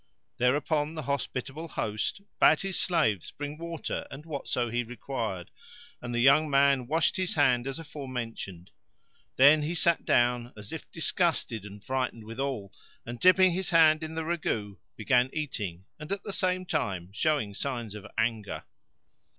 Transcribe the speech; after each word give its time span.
Thereupon 0.37 0.95
the 0.95 1.03
hospitable 1.03 1.67
host 1.67 2.21
bade 2.39 2.61
his 2.61 2.79
slaves 2.79 3.29
bring 3.29 3.59
water 3.59 4.07
and 4.09 4.25
whatso 4.25 4.67
he 4.71 4.83
required; 4.83 5.51
and 6.01 6.11
the 6.11 6.19
young 6.19 6.49
man 6.49 6.87
washed 6.87 7.17
his 7.17 7.35
hand 7.35 7.67
as 7.67 7.77
afore 7.77 8.09
mentioned. 8.09 8.71
Then 9.35 9.61
he 9.61 9.75
sat 9.75 10.03
down, 10.03 10.53
as 10.57 10.71
if 10.71 10.89
disgusted 10.89 11.65
and 11.65 11.83
frightened 11.83 12.23
withal, 12.23 12.73
and 13.05 13.19
dipping 13.19 13.51
his 13.51 13.69
hand 13.69 14.01
in 14.01 14.15
the 14.15 14.25
ragout, 14.25 14.79
began 14.97 15.29
eating 15.33 15.85
and 15.99 16.11
at 16.11 16.23
the 16.23 16.33
same 16.33 16.65
time 16.65 17.11
showing 17.13 17.53
signs 17.53 17.93
of 17.93 18.07
anger. 18.17 18.63